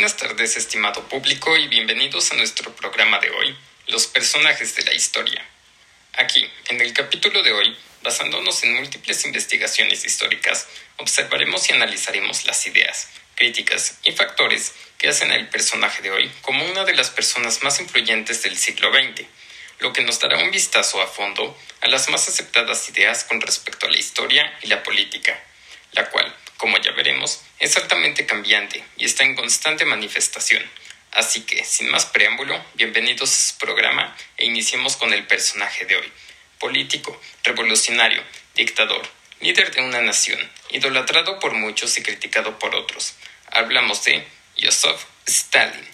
buenas 0.00 0.16
tardes, 0.16 0.56
estimado 0.56 1.06
público, 1.08 1.58
y 1.58 1.68
bienvenidos 1.68 2.32
a 2.32 2.34
nuestro 2.36 2.74
programa 2.74 3.18
de 3.18 3.28
hoy, 3.28 3.54
Los 3.86 4.06
personajes 4.06 4.74
de 4.74 4.82
la 4.84 4.94
historia. 4.94 5.46
Aquí, 6.14 6.50
en 6.70 6.80
el 6.80 6.94
capítulo 6.94 7.42
de 7.42 7.52
hoy, 7.52 7.76
basándonos 8.02 8.62
en 8.62 8.76
múltiples 8.76 9.26
investigaciones 9.26 10.06
históricas, 10.06 10.68
observaremos 10.96 11.68
y 11.68 11.74
analizaremos 11.74 12.46
las 12.46 12.66
ideas, 12.66 13.08
críticas 13.34 13.98
y 14.02 14.12
factores 14.12 14.72
que 14.96 15.10
hacen 15.10 15.32
al 15.32 15.50
personaje 15.50 16.00
de 16.00 16.10
hoy 16.10 16.30
como 16.40 16.64
una 16.64 16.86
de 16.86 16.94
las 16.94 17.10
personas 17.10 17.62
más 17.62 17.78
influyentes 17.78 18.42
del 18.42 18.56
siglo 18.56 18.90
XX, 18.90 19.26
lo 19.80 19.92
que 19.92 20.02
nos 20.02 20.18
dará 20.18 20.38
un 20.38 20.50
vistazo 20.50 21.02
a 21.02 21.08
fondo 21.08 21.54
a 21.82 21.88
las 21.88 22.08
más 22.08 22.26
aceptadas 22.26 22.88
ideas 22.88 23.24
con 23.24 23.38
respecto 23.42 23.84
a 23.84 23.90
la 23.90 23.98
historia 23.98 24.50
y 24.62 24.68
la 24.68 24.82
política, 24.82 25.38
la 25.92 26.08
cual, 26.08 26.34
como 26.60 26.76
ya 26.76 26.92
veremos, 26.92 27.40
es 27.58 27.74
altamente 27.78 28.26
cambiante 28.26 28.84
y 28.98 29.06
está 29.06 29.24
en 29.24 29.34
constante 29.34 29.86
manifestación. 29.86 30.62
Así 31.10 31.40
que, 31.46 31.64
sin 31.64 31.90
más 31.90 32.04
preámbulo, 32.04 32.62
bienvenidos 32.74 33.30
a 33.30 33.50
su 33.50 33.56
programa 33.56 34.14
e 34.36 34.44
iniciemos 34.44 34.98
con 34.98 35.14
el 35.14 35.26
personaje 35.26 35.86
de 35.86 35.96
hoy. 35.96 36.12
Político, 36.58 37.18
revolucionario, 37.44 38.22
dictador, 38.54 39.08
líder 39.40 39.74
de 39.74 39.80
una 39.80 40.02
nación, 40.02 40.38
idolatrado 40.68 41.40
por 41.40 41.54
muchos 41.54 41.96
y 41.96 42.02
criticado 42.02 42.58
por 42.58 42.74
otros. 42.74 43.14
Hablamos 43.46 44.04
de 44.04 44.28
Joseph 44.60 45.00
Stalin. 45.26 45.88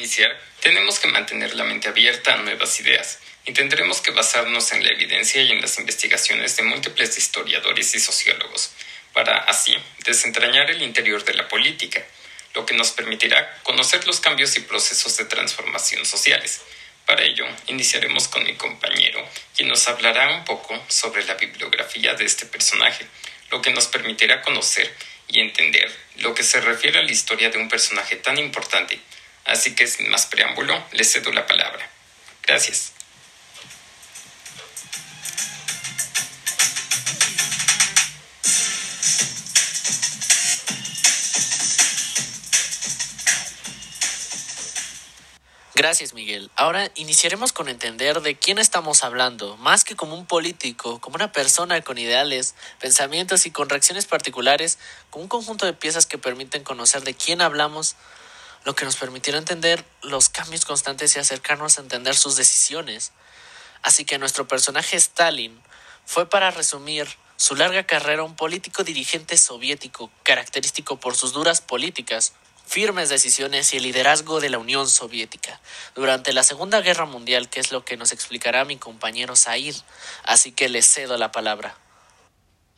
Iniciar, 0.00 0.34
tenemos 0.60 0.98
que 0.98 1.08
mantener 1.08 1.54
la 1.54 1.64
mente 1.64 1.88
abierta 1.88 2.32
a 2.32 2.38
nuevas 2.38 2.80
ideas 2.80 3.18
y 3.44 3.52
tendremos 3.52 4.00
que 4.00 4.12
basarnos 4.12 4.72
en 4.72 4.82
la 4.82 4.92
evidencia 4.92 5.42
y 5.42 5.52
en 5.52 5.60
las 5.60 5.78
investigaciones 5.78 6.56
de 6.56 6.62
múltiples 6.62 7.18
historiadores 7.18 7.94
y 7.94 8.00
sociólogos, 8.00 8.72
para 9.12 9.36
así 9.40 9.76
desentrañar 10.06 10.70
el 10.70 10.80
interior 10.80 11.22
de 11.22 11.34
la 11.34 11.48
política, 11.48 12.02
lo 12.54 12.64
que 12.64 12.74
nos 12.74 12.92
permitirá 12.92 13.58
conocer 13.62 14.06
los 14.06 14.20
cambios 14.20 14.56
y 14.56 14.60
procesos 14.60 15.18
de 15.18 15.26
transformación 15.26 16.06
sociales. 16.06 16.62
Para 17.04 17.22
ello, 17.22 17.44
iniciaremos 17.66 18.28
con 18.28 18.42
mi 18.44 18.54
compañero, 18.54 19.22
quien 19.54 19.68
nos 19.68 19.86
hablará 19.86 20.34
un 20.34 20.46
poco 20.46 20.82
sobre 20.88 21.24
la 21.24 21.34
bibliografía 21.34 22.14
de 22.14 22.24
este 22.24 22.46
personaje, 22.46 23.06
lo 23.50 23.60
que 23.60 23.70
nos 23.70 23.86
permitirá 23.86 24.40
conocer 24.40 24.94
y 25.28 25.40
entender 25.40 25.94
lo 26.16 26.34
que 26.34 26.42
se 26.42 26.60
refiere 26.62 27.00
a 27.00 27.02
la 27.02 27.12
historia 27.12 27.50
de 27.50 27.58
un 27.58 27.68
personaje 27.68 28.16
tan 28.16 28.38
importante 28.38 28.98
Así 29.44 29.74
que 29.74 29.86
sin 29.86 30.08
más 30.10 30.26
preámbulo, 30.26 30.82
le 30.92 31.04
cedo 31.04 31.32
la 31.32 31.46
palabra. 31.46 31.88
Gracias. 32.42 32.92
Gracias, 45.80 46.12
Miguel. 46.12 46.50
Ahora 46.56 46.90
iniciaremos 46.94 47.54
con 47.54 47.70
entender 47.70 48.20
de 48.20 48.36
quién 48.36 48.58
estamos 48.58 49.02
hablando, 49.02 49.56
más 49.56 49.82
que 49.82 49.96
como 49.96 50.14
un 50.14 50.26
político, 50.26 51.00
como 51.00 51.16
una 51.16 51.32
persona 51.32 51.80
con 51.80 51.96
ideales, 51.96 52.54
pensamientos 52.78 53.46
y 53.46 53.50
con 53.50 53.70
reacciones 53.70 54.04
particulares, 54.04 54.78
con 55.08 55.22
un 55.22 55.28
conjunto 55.28 55.64
de 55.64 55.72
piezas 55.72 56.04
que 56.04 56.18
permiten 56.18 56.64
conocer 56.64 57.02
de 57.02 57.14
quién 57.14 57.40
hablamos, 57.40 57.96
lo 58.64 58.74
que 58.74 58.84
nos 58.84 58.96
permitirá 58.96 59.38
entender 59.38 59.84
los 60.02 60.28
cambios 60.28 60.64
constantes 60.64 61.16
y 61.16 61.18
acercarnos 61.18 61.78
a 61.78 61.82
entender 61.82 62.16
sus 62.16 62.36
decisiones. 62.36 63.12
Así 63.82 64.04
que 64.04 64.18
nuestro 64.18 64.46
personaje 64.46 64.96
Stalin 64.96 65.60
fue, 66.04 66.28
para 66.28 66.50
resumir, 66.50 67.08
su 67.36 67.54
larga 67.54 67.84
carrera 67.84 68.22
un 68.22 68.36
político 68.36 68.84
dirigente 68.84 69.38
soviético, 69.38 70.10
característico 70.24 71.00
por 71.00 71.16
sus 71.16 71.32
duras 71.32 71.62
políticas, 71.62 72.34
firmes 72.66 73.08
decisiones 73.08 73.72
y 73.72 73.78
el 73.78 73.84
liderazgo 73.84 74.40
de 74.40 74.50
la 74.50 74.58
Unión 74.58 74.88
Soviética 74.88 75.60
durante 75.94 76.32
la 76.32 76.44
Segunda 76.44 76.80
Guerra 76.82 77.06
Mundial, 77.06 77.48
que 77.48 77.60
es 77.60 77.72
lo 77.72 77.84
que 77.84 77.96
nos 77.96 78.12
explicará 78.12 78.64
mi 78.64 78.76
compañero 78.76 79.36
Said. 79.36 79.74
Así 80.22 80.52
que 80.52 80.68
le 80.68 80.82
cedo 80.82 81.16
la 81.16 81.32
palabra. 81.32 81.76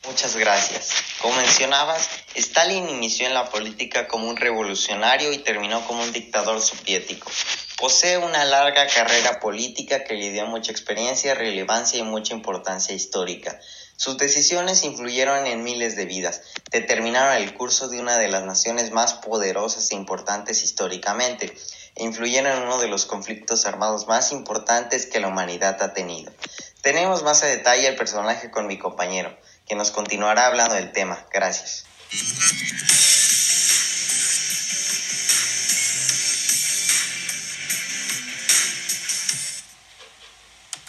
Muchas 0.05 0.35
gracias. 0.35 0.89
Como 1.21 1.35
mencionabas, 1.37 2.09
Stalin 2.35 2.89
inició 2.89 3.25
en 3.25 3.33
la 3.33 3.49
política 3.49 4.05
como 4.05 4.27
un 4.27 4.35
revolucionario 4.35 5.31
y 5.31 5.37
terminó 5.37 5.87
como 5.87 6.03
un 6.03 6.11
dictador 6.11 6.61
soviético. 6.61 7.31
Posee 7.77 8.17
una 8.17 8.43
larga 8.43 8.85
carrera 8.87 9.39
política 9.39 10.03
que 10.03 10.15
le 10.15 10.31
dio 10.31 10.45
mucha 10.45 10.73
experiencia, 10.73 11.35
relevancia 11.35 11.99
y 11.99 12.03
mucha 12.03 12.33
importancia 12.33 12.93
histórica. 12.93 13.57
Sus 13.95 14.17
decisiones 14.17 14.83
influyeron 14.83 15.47
en 15.47 15.63
miles 15.63 15.95
de 15.95 16.05
vidas, 16.05 16.41
determinaron 16.69 17.41
el 17.41 17.53
curso 17.53 17.87
de 17.87 18.01
una 18.01 18.17
de 18.17 18.27
las 18.27 18.43
naciones 18.43 18.91
más 18.91 19.13
poderosas 19.13 19.89
e 19.91 19.95
importantes 19.95 20.63
históricamente, 20.63 21.55
e 21.95 22.03
influyeron 22.03 22.57
en 22.57 22.63
uno 22.63 22.77
de 22.77 22.89
los 22.89 23.05
conflictos 23.05 23.65
armados 23.65 24.07
más 24.07 24.33
importantes 24.33 25.05
que 25.05 25.21
la 25.21 25.29
humanidad 25.29 25.81
ha 25.81 25.93
tenido. 25.93 26.33
Tenemos 26.81 27.23
más 27.23 27.41
a 27.43 27.47
detalle 27.47 27.87
el 27.87 27.95
personaje 27.95 28.51
con 28.51 28.67
mi 28.67 28.77
compañero 28.77 29.33
que 29.67 29.75
nos 29.75 29.91
continuará 29.91 30.47
hablando 30.47 30.75
del 30.75 30.91
tema. 30.91 31.25
Gracias. 31.33 31.85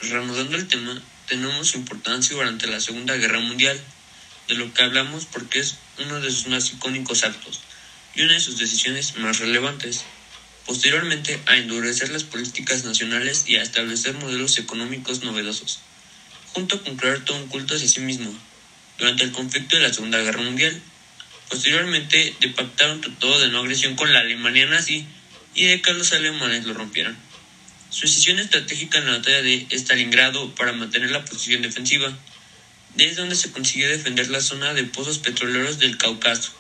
Reanudando 0.01 0.57
el 0.57 0.69
tema, 0.69 1.01
tenemos 1.29 1.69
su 1.69 1.79
importancia 1.79 2.37
durante 2.37 2.67
la 2.67 2.81
Segunda 2.81 3.17
Guerra 3.17 3.41
Mundial, 3.41 3.81
de 4.49 4.55
lo 4.55 4.73
que 4.75 4.83
hablamos 4.83 5.25
porque 5.25 5.61
es 5.61 5.77
uno 5.99 6.21
de 6.21 6.31
sus 6.31 6.49
más 6.49 6.71
icónicos 6.73 7.25
actos 7.25 7.61
y 8.15 8.23
una 8.23 8.35
de 8.35 8.41
sus 8.41 8.59
decisiones 8.59 9.17
más 9.17 9.39
relevantes. 9.39 10.05
Posteriormente, 10.67 11.41
a 11.47 11.57
endurecer 11.57 12.11
las 12.11 12.25
políticas 12.25 12.85
nacionales 12.85 13.45
y 13.47 13.57
a 13.57 13.63
establecer 13.63 14.15
modelos 14.15 14.59
económicos 14.59 15.23
novedosos, 15.23 15.81
junto 16.53 16.83
con 16.83 16.97
crear 16.97 17.25
todo 17.25 17.37
un 17.37 17.49
culto 17.49 17.75
hacia 17.75 17.89
sí 17.89 18.01
mismo, 18.01 18.35
durante 18.99 19.25
el 19.25 19.33
conflicto 19.33 19.77
de 19.77 19.83
la 19.83 19.93
Segunda 19.93 20.19
Guerra 20.19 20.43
Mundial. 20.43 20.81
Posteriormente, 21.49 22.35
de 22.41 22.49
pactar 22.49 22.91
un 22.91 23.01
tratado 23.01 23.41
de 23.41 23.49
no 23.49 23.61
agresión 23.61 23.97
con 23.97 24.13
la 24.13 24.21
Alemania 24.21 24.67
nazi 24.67 25.07
y 25.55 25.67
de 25.67 25.83
que 25.83 25.93
los 25.93 26.13
alemanes 26.13 26.65
lo 26.65 26.75
rompieran. 26.75 27.17
Su 27.91 28.03
decisión 28.03 28.39
estratégica 28.39 28.99
en 28.99 29.07
la 29.07 29.19
batalla 29.19 29.43
de 29.43 29.67
Stalingrado 29.71 30.55
para 30.55 30.73
mantener 30.73 31.11
la 31.11 31.25
posición 31.25 31.63
defensiva, 31.63 32.17
desde 32.97 33.17
donde 33.17 33.37
se 33.37 33.53
consiguió 33.53 33.89
defender 33.89 34.29
la 34.31 34.41
zona 34.41 34.75
de 34.75 34.85
pozos 34.85 35.19
petroleros 35.19 35.79
del 35.79 35.97
Cáucaso. 35.97 36.53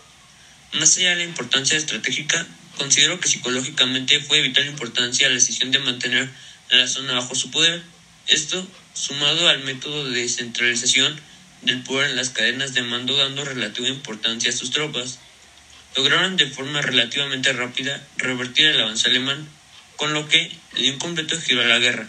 Más 0.74 0.96
allá 0.96 1.10
de 1.10 1.16
la 1.16 1.24
importancia 1.24 1.76
estratégica, 1.76 2.46
considero 2.76 3.18
que 3.20 3.28
psicológicamente 3.28 4.20
fue 4.20 4.38
de 4.38 4.48
vital 4.48 4.66
importancia 4.66 5.28
la 5.28 5.34
decisión 5.34 5.70
de 5.70 5.78
mantener 5.78 6.28
la 6.70 6.86
zona 6.86 7.14
bajo 7.14 7.34
su 7.34 7.50
poder. 7.50 7.82
Esto, 8.26 8.66
sumado 8.94 9.48
al 9.48 9.62
método 9.64 10.08
de 10.08 10.22
descentralización, 10.22 11.20
del 11.64 11.82
poder 11.82 12.10
en 12.10 12.16
las 12.16 12.30
cadenas 12.30 12.74
de 12.74 12.82
mando 12.82 13.16
dando 13.16 13.44
relativa 13.44 13.88
importancia 13.88 14.50
a 14.50 14.56
sus 14.56 14.70
tropas. 14.70 15.18
Lograron 15.96 16.36
de 16.36 16.46
forma 16.46 16.82
relativamente 16.82 17.52
rápida 17.52 18.02
revertir 18.16 18.66
el 18.66 18.80
avance 18.80 19.08
alemán, 19.08 19.48
con 19.96 20.12
lo 20.12 20.28
que 20.28 20.50
le 20.74 20.82
dio 20.82 20.92
un 20.92 20.98
completo 20.98 21.40
giro 21.40 21.62
a 21.62 21.66
la 21.66 21.78
guerra, 21.78 22.06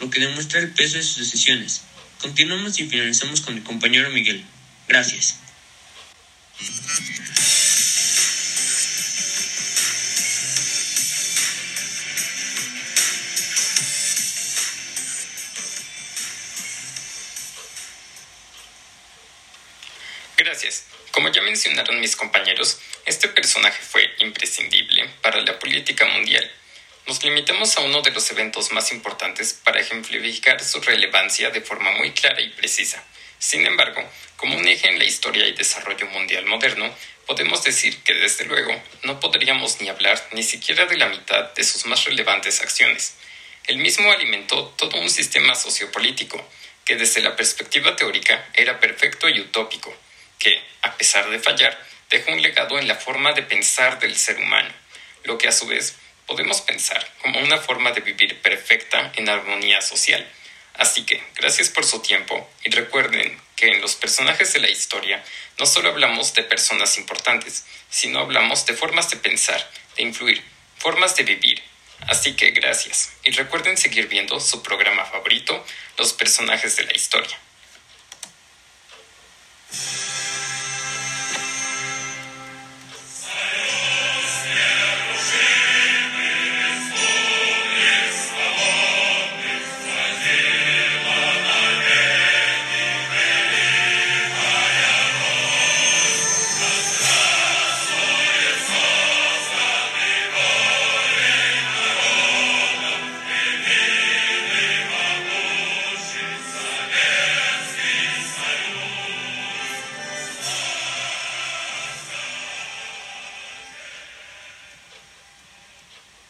lo 0.00 0.10
que 0.10 0.20
demuestra 0.20 0.60
el 0.60 0.70
peso 0.70 0.98
de 0.98 1.02
sus 1.02 1.18
decisiones. 1.18 1.82
Continuamos 2.20 2.78
y 2.80 2.88
finalizamos 2.88 3.40
con 3.40 3.54
mi 3.54 3.60
compañero 3.60 4.10
Miguel. 4.10 4.44
Gracias. 4.86 5.36
Como 21.12 21.30
ya 21.30 21.40
mencionaron 21.42 22.00
mis 22.00 22.16
compañeros, 22.16 22.80
este 23.06 23.28
personaje 23.28 23.80
fue 23.80 24.02
imprescindible 24.18 25.08
para 25.22 25.40
la 25.42 25.58
política 25.58 26.04
mundial. 26.06 26.50
Nos 27.06 27.22
limitamos 27.22 27.76
a 27.76 27.82
uno 27.82 28.02
de 28.02 28.10
los 28.10 28.28
eventos 28.32 28.72
más 28.72 28.90
importantes 28.90 29.52
para 29.52 29.80
ejemplificar 29.80 30.62
su 30.62 30.80
relevancia 30.80 31.50
de 31.50 31.60
forma 31.60 31.92
muy 31.92 32.10
clara 32.10 32.40
y 32.40 32.48
precisa. 32.48 33.04
Sin 33.38 33.64
embargo, 33.66 34.02
como 34.36 34.56
un 34.56 34.66
eje 34.66 34.88
en 34.88 34.98
la 34.98 35.04
historia 35.04 35.46
y 35.46 35.52
desarrollo 35.52 36.06
mundial 36.06 36.44
moderno, 36.46 36.92
podemos 37.26 37.62
decir 37.62 37.96
que 38.02 38.14
desde 38.14 38.44
luego 38.44 38.74
no 39.04 39.20
podríamos 39.20 39.80
ni 39.80 39.88
hablar 39.88 40.20
ni 40.32 40.42
siquiera 40.42 40.86
de 40.86 40.96
la 40.96 41.08
mitad 41.08 41.54
de 41.54 41.62
sus 41.62 41.86
más 41.86 42.04
relevantes 42.04 42.60
acciones. 42.60 43.14
El 43.68 43.78
mismo 43.78 44.10
alimentó 44.10 44.74
todo 44.76 44.98
un 44.98 45.08
sistema 45.08 45.54
sociopolítico 45.54 46.44
que 46.84 46.96
desde 46.96 47.20
la 47.20 47.36
perspectiva 47.36 47.94
teórica 47.94 48.48
era 48.54 48.80
perfecto 48.80 49.28
y 49.28 49.40
utópico 49.40 49.96
que, 50.38 50.62
a 50.82 50.96
pesar 50.96 51.28
de 51.30 51.38
fallar, 51.38 51.78
dejó 52.10 52.32
un 52.32 52.42
legado 52.42 52.78
en 52.78 52.88
la 52.88 52.94
forma 52.94 53.32
de 53.32 53.42
pensar 53.42 53.98
del 53.98 54.16
ser 54.16 54.38
humano, 54.38 54.70
lo 55.24 55.38
que 55.38 55.48
a 55.48 55.52
su 55.52 55.66
vez 55.66 55.96
podemos 56.26 56.60
pensar 56.60 57.06
como 57.22 57.40
una 57.40 57.58
forma 57.58 57.90
de 57.92 58.00
vivir 58.00 58.40
perfecta 58.40 59.12
en 59.16 59.28
armonía 59.28 59.80
social. 59.80 60.26
Así 60.74 61.04
que, 61.04 61.22
gracias 61.34 61.70
por 61.70 61.84
su 61.84 62.00
tiempo 62.00 62.48
y 62.64 62.70
recuerden 62.70 63.40
que 63.56 63.66
en 63.66 63.80
los 63.80 63.96
personajes 63.96 64.52
de 64.52 64.60
la 64.60 64.70
historia 64.70 65.24
no 65.58 65.66
solo 65.66 65.88
hablamos 65.88 66.34
de 66.34 66.44
personas 66.44 66.98
importantes, 66.98 67.64
sino 67.90 68.20
hablamos 68.20 68.64
de 68.66 68.74
formas 68.74 69.10
de 69.10 69.16
pensar, 69.16 69.68
de 69.96 70.04
influir, 70.04 70.42
formas 70.76 71.16
de 71.16 71.24
vivir. 71.24 71.62
Así 72.06 72.36
que 72.36 72.52
gracias 72.52 73.12
y 73.24 73.32
recuerden 73.32 73.76
seguir 73.76 74.06
viendo 74.06 74.38
su 74.38 74.62
programa 74.62 75.04
favorito, 75.04 75.64
Los 75.96 76.12
personajes 76.12 76.76
de 76.76 76.84
la 76.84 76.94
historia. 76.94 77.36